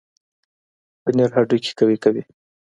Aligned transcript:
پنیر 1.03 1.29
هډوکي 1.35 1.71
قوي 1.79 1.97
کوي. 2.03 2.23